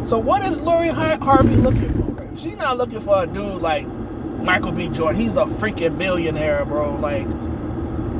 So 0.04 0.18
what 0.18 0.42
is 0.42 0.60
Lori 0.60 0.88
Harvey 0.88 1.54
looking 1.54 1.92
for? 1.92 2.36
She's 2.36 2.56
not 2.56 2.78
looking 2.78 3.00
for 3.00 3.22
a 3.22 3.26
dude 3.28 3.62
like 3.62 3.86
Michael 3.86 4.72
B. 4.72 4.88
Jordan. 4.88 5.20
He's 5.20 5.36
a 5.36 5.44
freaking 5.44 5.96
billionaire, 5.96 6.64
bro. 6.64 6.96
Like, 6.96 7.28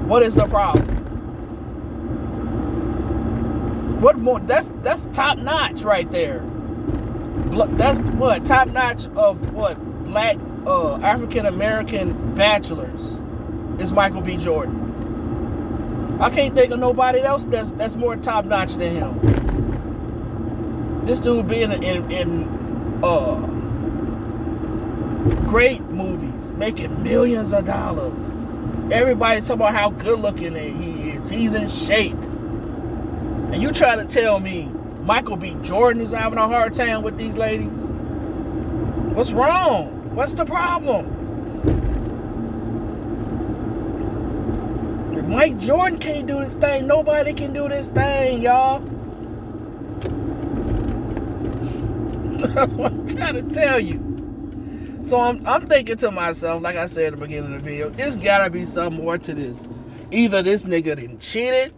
what 0.06 0.22
is 0.22 0.36
the 0.36 0.46
problem? 0.46 1.01
What 4.02 4.18
more? 4.18 4.40
That's 4.40 4.72
that's 4.82 5.06
top 5.06 5.38
notch 5.38 5.82
right 5.82 6.10
there. 6.10 6.40
That's 7.76 8.00
what 8.00 8.44
top 8.44 8.68
notch 8.68 9.06
of 9.16 9.52
what 9.52 9.78
black 10.04 10.36
uh, 10.66 10.96
African 10.96 11.46
American 11.46 12.34
bachelors 12.34 13.20
is 13.78 13.92
Michael 13.92 14.20
B. 14.20 14.36
Jordan. 14.36 16.18
I 16.20 16.30
can't 16.30 16.54
think 16.54 16.72
of 16.72 16.80
nobody 16.80 17.20
else 17.20 17.44
that's 17.46 17.72
that's 17.72 17.96
more 17.96 18.16
top 18.16 18.44
notch 18.44 18.74
than 18.74 18.92
him 18.94 19.32
this 21.04 21.20
dude 21.20 21.48
being 21.48 21.72
in, 21.72 22.10
in 22.10 23.00
uh 23.02 23.36
great 25.48 25.80
movies, 25.82 26.52
making 26.52 27.02
millions 27.02 27.52
of 27.52 27.64
dollars. 27.64 28.30
Everybody's 28.90 29.46
talking 29.46 29.60
about 29.60 29.74
how 29.74 29.90
good 29.90 30.18
looking 30.20 30.54
he 30.54 31.10
is. 31.10 31.28
He's 31.28 31.54
in 31.54 31.68
shape. 31.68 32.16
And 33.52 33.62
you 33.62 33.70
trying 33.70 33.98
to 33.98 34.06
tell 34.06 34.40
me 34.40 34.72
Michael 35.02 35.36
B. 35.36 35.54
Jordan 35.62 36.00
is 36.00 36.12
having 36.12 36.38
a 36.38 36.48
hard 36.48 36.72
time 36.72 37.02
with 37.02 37.18
these 37.18 37.36
ladies? 37.36 37.88
What's 39.14 39.32
wrong? 39.32 40.14
What's 40.14 40.32
the 40.32 40.46
problem? 40.46 41.18
If 45.14 45.26
Mike 45.26 45.58
Jordan 45.58 45.98
can't 45.98 46.26
do 46.26 46.38
this 46.38 46.54
thing, 46.54 46.86
nobody 46.86 47.34
can 47.34 47.52
do 47.52 47.68
this 47.68 47.90
thing, 47.90 48.40
y'all. 48.40 48.78
I'm 52.56 53.06
trying 53.06 53.34
to 53.34 53.46
tell 53.52 53.78
you. 53.78 55.00
So 55.02 55.20
I'm, 55.20 55.46
I'm 55.46 55.66
thinking 55.66 55.96
to 55.98 56.10
myself, 56.10 56.62
like 56.62 56.76
I 56.76 56.86
said 56.86 57.12
at 57.12 57.18
the 57.18 57.26
beginning 57.26 57.54
of 57.54 57.62
the 57.62 57.70
video, 57.70 57.90
there's 57.90 58.16
gotta 58.16 58.48
be 58.48 58.64
some 58.64 58.94
more 58.94 59.18
to 59.18 59.34
this. 59.34 59.68
Either 60.10 60.42
this 60.42 60.64
nigga 60.64 60.96
didn't 60.96 61.20
cheated, 61.20 61.74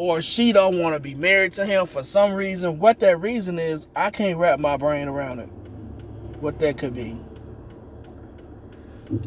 or 0.00 0.22
she 0.22 0.50
don't 0.50 0.80
want 0.80 0.94
to 0.94 0.98
be 0.98 1.14
married 1.14 1.52
to 1.52 1.66
him 1.66 1.84
for 1.84 2.02
some 2.02 2.32
reason. 2.32 2.78
What 2.78 3.00
that 3.00 3.20
reason 3.20 3.58
is, 3.58 3.86
I 3.94 4.08
can't 4.08 4.38
wrap 4.38 4.58
my 4.58 4.78
brain 4.78 5.08
around 5.08 5.40
it. 5.40 5.50
What 6.40 6.58
that 6.60 6.78
could 6.78 6.94
be. 6.94 7.20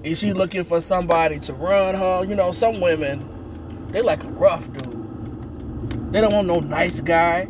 Is 0.02 0.18
she 0.18 0.34
looking 0.34 0.64
for 0.64 0.82
somebody 0.82 1.40
to 1.42 1.54
run 1.54 1.94
her? 1.94 2.26
You 2.26 2.34
know, 2.34 2.52
some 2.52 2.82
women, 2.82 3.88
they 3.92 4.02
like 4.02 4.24
a 4.24 4.30
rough 4.30 4.74
dude. 4.74 6.12
They 6.12 6.22
don't 6.22 6.34
want 6.34 6.48
no 6.48 6.60
nice 6.60 7.02
guy. 7.02 7.48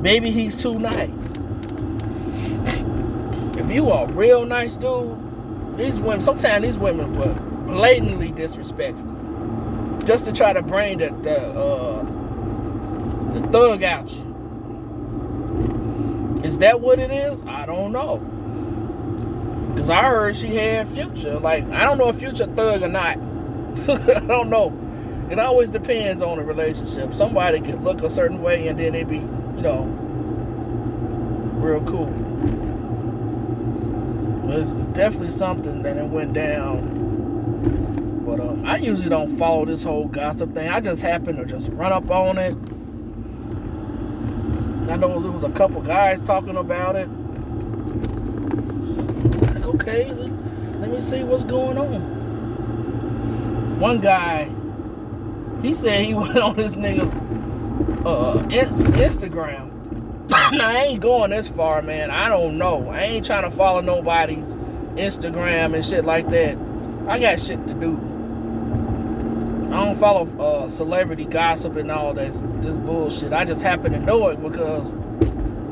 Maybe 0.00 0.30
he's 0.30 0.56
too 0.56 0.78
nice. 0.78 1.34
If 3.58 3.70
you 3.70 3.90
are 3.90 4.08
a 4.08 4.12
real 4.12 4.46
nice 4.46 4.76
dude, 4.76 5.76
these 5.76 6.00
women, 6.00 6.22
sometimes 6.22 6.64
these 6.64 6.78
women 6.78 7.14
were 7.18 7.34
blatantly 7.66 8.32
disrespectful 8.32 9.13
just 10.04 10.26
to 10.26 10.32
try 10.32 10.52
to 10.52 10.62
bring 10.62 10.98
the 10.98 11.10
the, 11.10 11.38
uh, 11.40 12.02
the 13.32 13.40
thug 13.48 13.82
out 13.82 14.12
you. 14.14 14.34
Is 16.44 16.58
that 16.58 16.80
what 16.80 16.98
it 16.98 17.10
is? 17.10 17.44
I 17.44 17.66
don't 17.66 17.92
know. 17.92 18.18
Cause 19.76 19.90
I 19.90 20.04
heard 20.04 20.36
she 20.36 20.48
had 20.48 20.88
Future. 20.88 21.38
Like 21.38 21.64
I 21.70 21.84
don't 21.84 21.98
know 21.98 22.08
if 22.08 22.16
future 22.16 22.46
thug 22.46 22.82
or 22.82 22.88
not. 22.88 23.16
I 23.88 24.26
don't 24.26 24.50
know. 24.50 24.72
It 25.30 25.38
always 25.38 25.70
depends 25.70 26.22
on 26.22 26.36
the 26.36 26.44
relationship. 26.44 27.14
Somebody 27.14 27.60
could 27.60 27.82
look 27.82 28.02
a 28.02 28.10
certain 28.10 28.42
way 28.42 28.68
and 28.68 28.78
then 28.78 28.92
they 28.92 29.04
be, 29.04 29.16
you 29.16 29.62
know, 29.62 29.84
real 31.54 31.82
cool. 31.84 32.06
But 34.46 34.58
it's 34.58 34.74
definitely 34.88 35.30
something 35.30 35.82
that 35.82 35.96
it 35.96 36.04
went 36.04 36.34
down 36.34 36.93
but 38.24 38.40
um, 38.40 38.64
I 38.64 38.78
usually 38.78 39.10
don't 39.10 39.36
follow 39.36 39.64
this 39.66 39.84
whole 39.84 40.08
gossip 40.08 40.54
thing. 40.54 40.68
I 40.68 40.80
just 40.80 41.02
happen 41.02 41.36
to 41.36 41.44
just 41.44 41.70
run 41.72 41.92
up 41.92 42.10
on 42.10 42.38
it. 42.38 42.56
I 44.90 44.96
know 44.96 45.16
it 45.16 45.28
was 45.30 45.44
a 45.44 45.50
couple 45.50 45.82
guys 45.82 46.22
talking 46.22 46.56
about 46.56 46.96
it. 46.96 47.08
Like, 49.54 49.66
okay, 49.66 50.12
let 50.12 50.90
me 50.90 51.00
see 51.00 51.22
what's 51.24 51.44
going 51.44 51.76
on. 51.76 52.14
One 53.80 54.00
guy, 54.00 54.50
he 55.62 55.74
said 55.74 56.04
he 56.04 56.14
went 56.14 56.38
on 56.38 56.56
this 56.56 56.74
nigga's 56.74 57.20
uh, 58.06 58.42
Instagram. 58.48 59.70
now, 60.52 60.68
I 60.68 60.84
ain't 60.84 61.00
going 61.00 61.30
this 61.30 61.48
far, 61.48 61.82
man. 61.82 62.10
I 62.10 62.28
don't 62.28 62.56
know. 62.56 62.88
I 62.88 63.02
ain't 63.02 63.26
trying 63.26 63.44
to 63.44 63.50
follow 63.50 63.80
nobody's 63.80 64.54
Instagram 64.96 65.74
and 65.74 65.84
shit 65.84 66.04
like 66.04 66.28
that. 66.28 66.56
I 67.08 67.18
got 67.18 67.40
shit 67.40 67.66
to 67.68 67.74
do. 67.74 68.13
I 69.74 69.84
don't 69.84 69.96
follow 69.96 70.28
uh, 70.38 70.68
celebrity 70.68 71.24
gossip 71.24 71.74
and 71.74 71.90
all 71.90 72.14
that 72.14 72.32
this 72.62 72.76
bullshit. 72.76 73.32
I 73.32 73.44
just 73.44 73.60
happen 73.60 73.90
to 73.90 73.98
know 73.98 74.28
it 74.28 74.40
because 74.40 74.94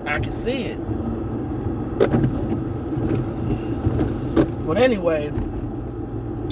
I 0.04 0.18
can 0.18 0.32
see 0.32 0.64
it. 0.64 0.76
But 4.66 4.76
anyway, 4.76 5.30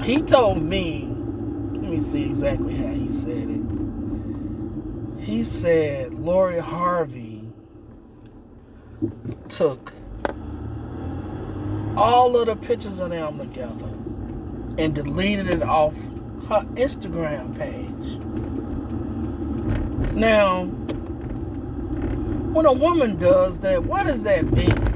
he 0.05 0.23
told 0.23 0.63
me, 0.63 1.09
let 1.73 1.91
me 1.91 1.99
see 1.99 2.23
exactly 2.23 2.77
how 2.77 2.93
he 2.93 3.11
said 3.11 3.51
it. 3.51 3.63
He 5.21 5.43
said 5.43 6.15
Lori 6.15 6.61
Harvey 6.61 7.51
took 9.49 9.93
all 11.97 12.37
of 12.37 12.47
the 12.47 12.55
pictures 12.55 13.01
of 13.01 13.11
them 13.11 13.41
together 13.41 13.89
and 14.79 14.95
deleted 14.95 15.49
it 15.49 15.65
off 15.65 15.99
her 16.49 16.63
Instagram 16.75 17.57
page. 17.57 18.19
Now, 20.15 20.65
when 22.53 22.67
a 22.67 22.73
woman 22.73 23.17
does 23.17 23.61
that, 23.61 23.85
what 23.85 24.07
does 24.07 24.25
that 24.25 24.45
mean? 24.45 24.91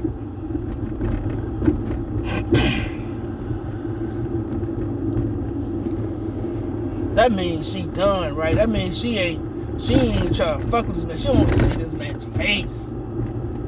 that 7.15 7.31
means 7.31 7.71
she 7.71 7.83
done, 7.87 8.35
right? 8.35 8.55
That 8.55 8.69
means 8.69 8.99
she 8.99 9.17
ain't 9.17 9.81
she 9.81 9.93
ain't 9.93 10.15
even 10.17 10.33
trying 10.33 10.61
to 10.61 10.67
fuck 10.67 10.87
with 10.87 10.95
this 10.95 11.05
man. 11.05 11.17
She 11.17 11.27
don't 11.27 11.37
want 11.37 11.49
to 11.49 11.59
see 11.59 11.75
this 11.75 11.93
man's 11.93 12.25
face. 12.25 12.93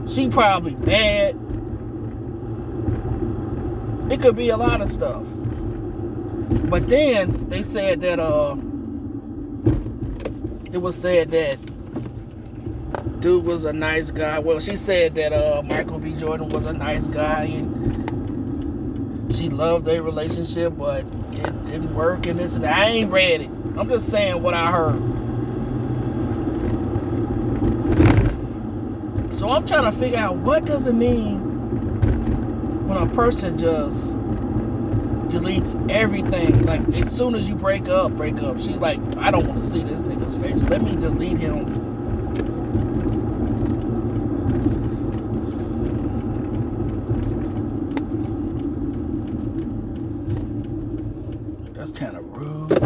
She 0.06 0.30
probably 0.30 0.76
bad. 0.76 1.36
It 4.12 4.22
could 4.22 4.36
be 4.36 4.50
a 4.50 4.58
lot 4.58 4.82
of 4.82 4.90
stuff. 4.90 5.26
But 6.50 6.90
then 6.90 7.50
they 7.50 7.64
said 7.64 8.02
that 8.02 8.20
uh 8.20 8.56
it 10.72 10.78
was 10.78 10.96
said 10.96 11.32
that 11.32 11.58
dude 13.22 13.44
was 13.46 13.66
a 13.66 13.74
nice 13.74 14.12
guy. 14.12 14.40
Well, 14.40 14.60
she 14.60 14.76
said 14.76 15.16
that 15.16 15.34
uh 15.34 15.62
Michael 15.64 16.00
B. 16.00 16.14
Jordan 16.14 16.50
was 16.50 16.66
a 16.66 16.74
nice 16.74 17.08
guy 17.08 17.44
and 17.44 19.34
she 19.34 19.50
loved 19.50 19.86
their 19.86 20.02
relationship, 20.02 20.78
but 20.78 21.06
it 21.32 21.66
didn't 21.66 21.94
work 21.94 22.26
and 22.26 22.40
this 22.40 22.56
and. 22.56 22.66
I 22.66 22.86
ain't 22.86 23.12
read 23.12 23.42
it. 23.42 23.50
I'm 23.78 23.88
just 23.90 24.10
saying 24.10 24.42
what 24.42 24.54
I 24.54 24.72
heard. 24.72 25.18
So 29.36 29.52
I'm 29.52 29.68
trying 29.68 29.84
to 29.84 29.92
figure 29.92 30.18
out 30.18 30.38
what 30.38 30.66
does 30.66 30.88
it 30.88 30.96
mean 30.96 31.38
when 32.88 32.98
a 32.98 33.06
person 33.14 33.56
just 33.56 34.17
deletes 35.30 35.90
everything. 35.90 36.64
Like 36.64 36.82
as 36.90 37.16
soon 37.16 37.36
as 37.36 37.50
you 37.50 37.56
break 37.56 37.88
up, 37.88 38.14
break 38.14 38.42
up. 38.42 38.60
She's 38.60 38.80
like, 38.80 39.00
I 39.18 39.32
don't 39.32 39.46
want 39.48 39.62
to 39.62 39.68
see 39.68 39.84
this 39.84 40.02
nigga's 40.02 40.36
face. 40.36 40.64
Let 40.64 40.82
me 40.82 40.96
delete 40.96 41.38
him. 41.38 41.66
That's 51.74 51.92
kind 51.92 52.18
of 52.18 52.26
rude. 52.36 52.78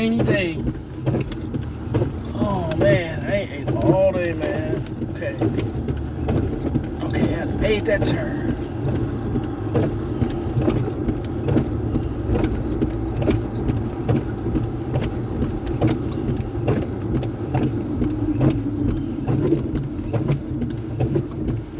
Rainy 0.00 0.18
day. 0.24 0.56
Oh 2.32 2.70
man, 2.78 3.20
I 3.26 3.34
ain't 3.34 3.50
ate 3.52 3.68
all 3.84 4.12
day, 4.12 4.32
man. 4.32 4.82
Okay. 5.10 5.34
Okay, 7.04 7.36
I 7.38 7.44
made 7.44 7.84
that 7.84 8.06
turn. 8.06 8.54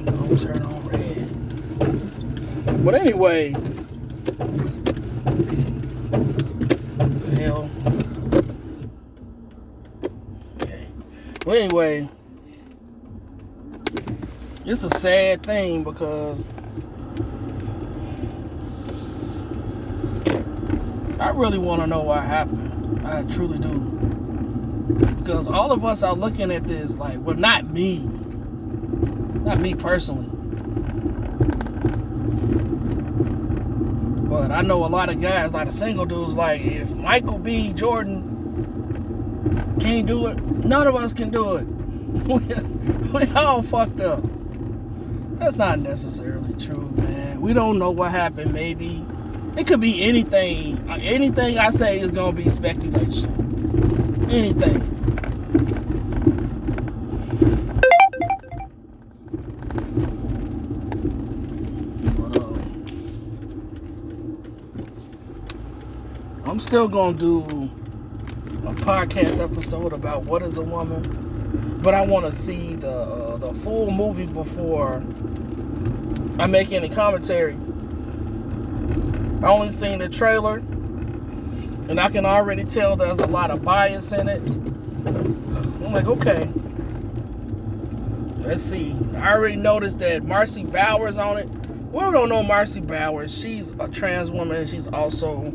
Don't 0.05 0.41
turn 0.41 0.63
on 0.67 0.87
red. 0.89 1.29
But 2.85 2.95
anyway, 2.97 3.55
hell. 7.41 7.71
Okay. 10.61 10.87
Well, 11.47 11.50
anyway, 11.61 12.09
it's 14.65 14.83
a 14.83 14.91
sad 14.91 15.43
thing 15.43 15.85
because 15.85 16.43
I 21.21 21.31
really 21.31 21.59
want 21.59 21.83
to 21.83 21.87
know 21.87 22.01
what 22.01 22.23
happened. 22.23 23.07
I 23.07 23.25
truly 23.25 23.59
do. 23.59 23.79
Because 25.19 25.49
all 25.49 25.71
of 25.71 25.85
us 25.85 26.03
are 26.03 26.15
looking 26.15 26.51
at 26.51 26.67
this 26.67 26.97
like, 26.97 27.21
well, 27.21 27.37
not 27.37 27.67
me. 27.67 27.99
Not 29.45 29.61
me 29.61 29.75
personally. 29.75 30.29
But 34.29 34.51
I 34.51 34.63
know 34.63 34.85
a 34.85 34.89
lot 34.89 35.11
of 35.11 35.21
guys, 35.21 35.53
like 35.53 35.67
the 35.67 35.73
single 35.73 36.07
dudes, 36.07 36.35
like 36.35 36.63
if 36.63 36.95
Michael 36.95 37.39
B. 37.39 37.75
Jordan 37.75 38.30
can't 39.81 40.07
do 40.07 40.27
it, 40.27 40.39
none 40.65 40.87
of 40.87 40.95
us 40.95 41.13
can 41.13 41.31
do 41.31 41.57
it. 41.57 41.65
we 43.13 43.35
all 43.35 43.63
fucked 43.63 44.01
up. 44.01 44.23
That's 45.39 45.57
not 45.57 45.79
necessarily 45.79 46.55
true, 46.55 46.91
man. 46.91 47.41
We 47.41 47.55
don't 47.55 47.79
know 47.79 47.91
what 47.91 48.11
happened. 48.11 48.53
Maybe 48.53 49.05
it 49.57 49.67
could 49.67 49.81
be 49.81 50.03
anything. 50.03 50.79
Uh, 50.89 50.99
anything 51.01 51.59
I 51.59 51.71
say 51.71 51.99
is 51.99 52.11
gonna 52.11 52.37
be 52.37 52.51
speculation. 52.51 54.27
Anything. 54.31 54.87
I'm 66.45 66.61
still 66.61 66.89
gonna 66.89 67.17
do 67.17 67.71
a 68.67 68.75
podcast 68.75 69.43
episode 69.43 69.93
about 69.93 70.25
what 70.25 70.43
is 70.43 70.59
a 70.59 70.63
woman, 70.63 71.79
but 71.83 71.95
I 71.95 72.03
want 72.03 72.27
to 72.27 72.33
see 72.33 72.75
the 72.75 72.91
uh, 72.91 73.37
the 73.39 73.55
full 73.55 73.91
movie 73.91 74.27
before 74.27 75.03
I 76.39 76.47
make 76.47 76.71
any 76.73 76.89
commentary. 76.89 77.55
I 79.43 79.49
only 79.49 79.73
seen 79.73 80.01
the 80.01 80.09
trailer, 80.11 80.57
and 80.57 81.99
I 81.99 82.11
can 82.11 82.27
already 82.27 82.65
tell 82.65 82.97
there's 82.97 83.19
a 83.19 83.27
lot 83.27 83.51
of 83.51 83.65
bias 83.65 84.13
in 84.13 84.29
it. 84.29 84.43
I'm 85.07 85.93
like, 85.93 86.07
okay, 86.07 86.51
let's 88.39 88.63
see. 88.63 88.95
I 89.17 89.33
already 89.33 89.57
noticed 89.57 90.01
that 90.01 90.23
Marcy 90.23 90.65
Bowers 90.65 91.17
on 91.19 91.39
it. 91.39 91.49
We 91.91 92.01
don't 92.01 92.29
know 92.29 92.43
Marcy 92.43 92.81
Bowers. 92.81 93.37
She's 93.37 93.71
a 93.81 93.89
trans 93.89 94.31
woman. 94.31 94.65
She's 94.67 94.87
also 94.87 95.53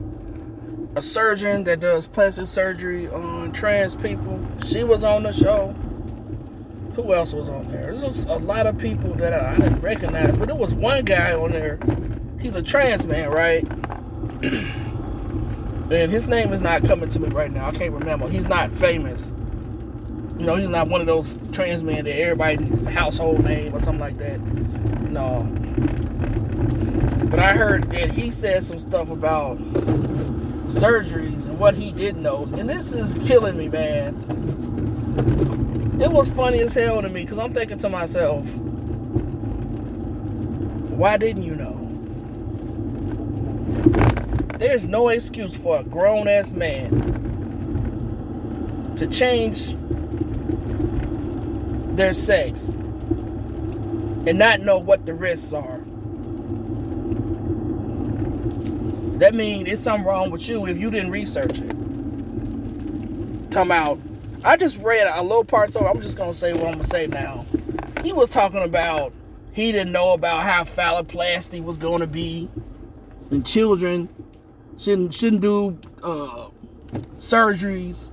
a 0.96 1.02
surgeon 1.02 1.66
that 1.66 1.82
does 1.82 2.08
plastic 2.08 2.48
surgery 2.48 3.10
on 3.10 3.52
trans 3.52 3.96
people. 3.96 4.42
She 4.64 4.84
was 4.86 5.04
on 5.04 5.24
the 5.24 5.34
show. 5.34 5.76
Who 6.96 7.14
else 7.14 7.34
was 7.34 7.50
on 7.50 7.70
there? 7.70 7.88
There's 7.88 8.04
just 8.04 8.30
a 8.30 8.38
lot 8.38 8.66
of 8.66 8.78
people 8.78 9.14
that 9.16 9.34
I, 9.34 9.54
I 9.54 9.58
didn't 9.58 9.82
recognize, 9.82 10.38
but 10.38 10.48
there 10.48 10.56
was 10.56 10.74
one 10.74 11.04
guy 11.04 11.34
on 11.34 11.52
there. 11.52 11.78
He's 12.40 12.56
a 12.56 12.64
trans 12.64 13.06
man, 13.06 13.30
right? 13.30 13.68
and 14.44 16.12
his 16.12 16.30
name 16.30 16.54
is 16.54 16.62
not 16.62 16.86
coming 16.86 17.10
to 17.10 17.20
me 17.20 17.28
right 17.28 17.52
now. 17.52 17.68
I 17.68 17.72
can't 17.72 17.92
remember. 17.92 18.30
He's 18.30 18.48
not 18.48 18.72
famous. 18.72 19.34
You 20.40 20.46
know, 20.46 20.56
he's 20.56 20.70
not 20.70 20.88
one 20.88 21.02
of 21.02 21.08
those 21.08 21.38
trans 21.52 21.84
men 21.84 22.06
that 22.06 22.18
everybody's 22.18 22.86
household 22.88 23.44
name 23.44 23.76
or 23.76 23.82
something 23.82 24.00
like 24.00 24.18
that. 24.20 24.40
No. 25.10 25.42
But 27.30 27.40
I 27.40 27.52
heard 27.52 27.92
that 27.92 28.12
he 28.12 28.32
said 28.32 28.64
some 28.64 28.80
stuff 28.80 29.10
about 29.10 29.58
surgeries 30.68 31.46
and 31.46 31.60
what 31.60 31.76
he 31.76 31.92
didn't 31.92 32.24
know. 32.24 32.46
And 32.58 32.70
this 32.70 32.94
is 32.94 33.14
killing 33.28 33.58
me, 33.58 33.70
man. 33.70 34.16
It 36.02 36.12
was 36.12 36.32
funny 36.32 36.60
as 36.60 36.74
hell 36.74 37.02
to 37.02 37.10
me 37.10 37.22
because 37.22 37.40
I'm 37.40 37.54
thinking 37.54 37.78
to 37.80 37.90
myself, 37.90 38.56
why 40.90 41.18
didn't 41.18 41.44
you 41.44 41.56
know? 41.56 41.82
There's 44.58 44.86
no 44.86 45.10
excuse 45.10 45.56
for 45.56 45.80
a 45.80 45.84
grown 45.84 46.28
ass 46.28 46.52
man 46.54 47.14
to 48.98 49.08
change 49.08 49.76
their 51.96 52.14
sex 52.14 52.70
and 54.28 54.40
not 54.40 54.62
know 54.62 54.80
what 54.80 55.06
the 55.06 55.14
risks 55.14 55.54
are. 55.54 55.75
That 59.16 59.34
means 59.34 59.70
it's 59.72 59.82
something 59.82 60.06
wrong 60.06 60.30
with 60.30 60.48
you 60.50 60.66
if 60.68 60.78
you 60.78 60.92
didn't 60.92 61.12
research 61.12 61.62
it. 61.62 61.72
Come 63.52 63.72
out. 63.72 63.98
I 64.44 64.58
just 64.58 64.82
read 64.82 65.08
a 65.08 65.24
little 65.24 65.46
part, 65.46 65.72
so 65.72 65.88
I'm 65.88 66.02
just 66.02 66.18
gonna 66.18 66.34
say 66.34 66.52
what 66.52 66.66
I'm 66.66 66.74
gonna 66.74 66.84
say 66.84 67.08
now. 67.08 67.46
He 68.04 68.12
was 68.12 68.30
talking 68.30 68.62
about 68.62 69.14
he 69.54 69.72
didn't 69.72 69.94
know 69.94 70.14
about 70.14 70.44
how 70.44 70.66
phalloplasty 70.66 71.64
was 71.64 71.78
gonna 71.78 72.08
be, 72.08 72.50
and 73.32 73.46
children 73.46 74.10
shouldn't 74.78 75.14
shouldn't 75.14 75.42
do 75.42 75.80
uh, 76.04 76.50
surgeries 77.18 78.12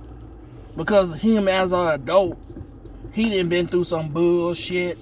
because 0.77 1.15
him 1.15 1.49
as 1.49 1.73
an 1.73 1.89
adult, 1.89 2.37
he 3.11 3.29
didn't 3.29 3.49
been 3.49 3.67
through 3.67 3.83
some 3.83 4.07
bullshit, 4.07 4.97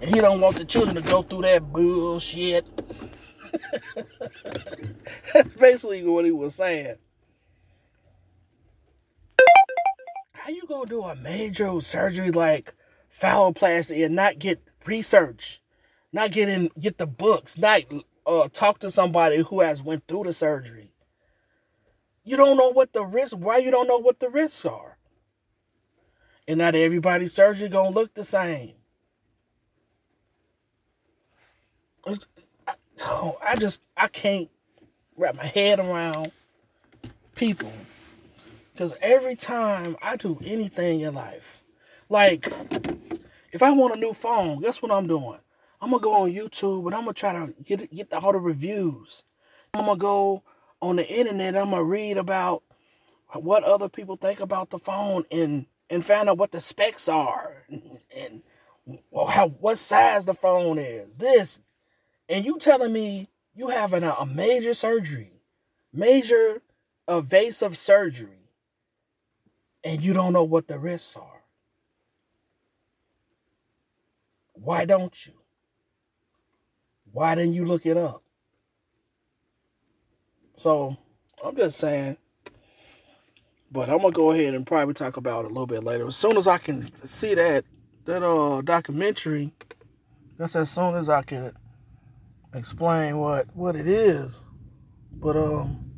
and 0.00 0.14
he 0.14 0.20
don't 0.20 0.40
want 0.40 0.56
the 0.56 0.64
children 0.64 0.94
to 0.94 1.02
go 1.02 1.22
through 1.22 1.42
that 1.42 1.72
bullshit. 1.72 2.64
That's 5.34 5.48
basically 5.60 6.04
what 6.04 6.24
he 6.24 6.32
was 6.32 6.54
saying. 6.54 6.96
How 10.32 10.50
you 10.50 10.62
gonna 10.66 10.86
do 10.86 11.02
a 11.02 11.16
major 11.16 11.80
surgery 11.80 12.30
like 12.30 12.74
phalloplasty 13.12 14.04
and 14.04 14.14
not 14.14 14.38
get 14.38 14.60
research, 14.86 15.60
not 16.12 16.32
get 16.32 16.48
in, 16.48 16.70
get 16.80 16.98
the 16.98 17.06
books, 17.06 17.58
not 17.58 17.82
uh, 18.26 18.48
talk 18.52 18.78
to 18.80 18.90
somebody 18.90 19.42
who 19.42 19.60
has 19.60 19.82
went 19.82 20.06
through 20.06 20.24
the 20.24 20.32
surgery? 20.32 20.92
You 22.24 22.36
don't 22.36 22.56
know 22.56 22.70
what 22.70 22.92
the 22.92 23.04
risks. 23.04 23.34
Why 23.34 23.58
you 23.58 23.70
don't 23.70 23.88
know 23.88 23.98
what 23.98 24.20
the 24.20 24.28
risks 24.30 24.64
are? 24.64 24.98
And 26.48 26.58
not 26.58 26.74
everybody's 26.74 27.32
surgery 27.32 27.68
gonna 27.68 27.90
look 27.90 28.14
the 28.14 28.24
same. 28.24 28.74
Oh, 33.04 33.38
I 33.42 33.56
just 33.56 33.82
I 33.96 34.08
can't 34.08 34.50
wrap 35.16 35.36
my 35.36 35.46
head 35.46 35.78
around 35.78 36.32
people. 37.34 37.72
Because 38.72 38.96
every 39.02 39.36
time 39.36 39.96
I 40.02 40.16
do 40.16 40.38
anything 40.44 41.00
in 41.00 41.14
life, 41.14 41.62
like 42.08 42.46
if 43.52 43.62
I 43.62 43.72
want 43.72 43.96
a 43.96 43.98
new 43.98 44.12
phone, 44.12 44.60
guess 44.60 44.80
what 44.80 44.92
I'm 44.92 45.06
doing? 45.06 45.38
I'm 45.80 45.90
gonna 45.90 46.02
go 46.02 46.14
on 46.14 46.32
YouTube 46.32 46.86
and 46.86 46.94
I'm 46.94 47.02
gonna 47.02 47.14
try 47.14 47.32
to 47.32 47.54
get 47.62 47.90
get 47.90 48.12
all 48.12 48.32
the 48.32 48.38
reviews. 48.38 49.24
I'm 49.74 49.86
gonna 49.86 49.98
go 49.98 50.42
on 50.80 50.96
the 50.96 51.08
internet. 51.08 51.56
I'm 51.56 51.70
gonna 51.70 51.84
read 51.84 52.16
about 52.16 52.62
what 53.34 53.64
other 53.64 53.88
people 53.88 54.16
think 54.16 54.40
about 54.40 54.70
the 54.70 54.78
phone 54.78 55.24
and 55.30 55.66
and 55.88 56.04
find 56.04 56.28
out 56.28 56.38
what 56.38 56.52
the 56.52 56.60
specs 56.60 57.08
are 57.08 57.64
and, 57.68 57.98
and 58.16 58.42
how 59.28 59.48
what 59.48 59.78
size 59.78 60.26
the 60.26 60.34
phone 60.34 60.78
is. 60.78 61.14
This 61.14 61.60
and 62.30 62.44
you 62.44 62.58
telling 62.58 62.92
me 62.92 63.28
you 63.54 63.68
having 63.68 64.04
a, 64.04 64.12
a 64.12 64.24
major 64.24 64.72
surgery, 64.72 65.42
major 65.92 66.62
evasive 67.08 67.76
surgery, 67.76 68.48
and 69.84 70.00
you 70.00 70.14
don't 70.14 70.32
know 70.32 70.44
what 70.44 70.68
the 70.68 70.78
risks 70.78 71.16
are. 71.16 71.42
Why 74.52 74.84
don't 74.84 75.26
you? 75.26 75.32
Why 77.12 77.34
didn't 77.34 77.54
you 77.54 77.64
look 77.64 77.84
it 77.84 77.96
up? 77.96 78.22
So 80.54 80.96
I'm 81.44 81.56
just 81.56 81.78
saying. 81.78 82.16
But 83.72 83.88
I'm 83.88 83.98
gonna 83.98 84.12
go 84.12 84.30
ahead 84.30 84.54
and 84.54 84.66
probably 84.66 84.94
talk 84.94 85.16
about 85.16 85.44
it 85.44 85.46
a 85.46 85.48
little 85.48 85.66
bit 85.66 85.82
later. 85.82 86.06
As 86.06 86.16
soon 86.16 86.36
as 86.36 86.46
I 86.46 86.58
can 86.58 86.82
see 87.04 87.34
that 87.34 87.64
that 88.04 88.22
uh 88.22 88.60
documentary, 88.62 89.52
that's 90.36 90.54
as 90.54 90.70
soon 90.70 90.94
as 90.94 91.08
I 91.08 91.22
can 91.22 91.52
explain 92.54 93.18
what 93.18 93.54
what 93.54 93.76
it 93.76 93.86
is. 93.86 94.44
But 95.12 95.36
um, 95.36 95.92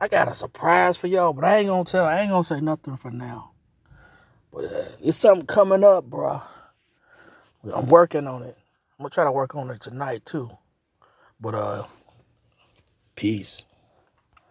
I 0.00 0.08
got 0.08 0.28
a 0.28 0.34
surprise 0.34 0.96
for 0.96 1.06
y'all, 1.06 1.32
but 1.32 1.44
I 1.44 1.58
ain't 1.58 1.68
gonna 1.68 1.84
tell. 1.84 2.04
I 2.04 2.20
ain't 2.20 2.30
gonna 2.30 2.44
say 2.44 2.60
nothing 2.60 2.96
for 2.96 3.10
now. 3.10 3.52
But 4.52 4.64
uh, 4.66 4.84
it's 5.02 5.18
something 5.18 5.46
coming 5.46 5.84
up, 5.84 6.04
bro. 6.04 6.42
I'm 7.74 7.86
working 7.86 8.26
on 8.26 8.42
it. 8.42 8.56
I'm 8.98 9.04
gonna 9.04 9.10
try 9.10 9.24
to 9.24 9.32
work 9.32 9.54
on 9.54 9.70
it 9.70 9.80
tonight 9.80 10.24
too. 10.26 10.50
But 11.40 11.54
uh, 11.54 11.84
peace. 13.14 13.64